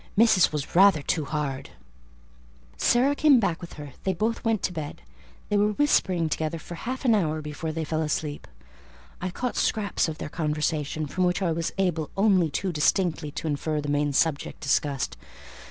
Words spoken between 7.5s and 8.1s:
they fell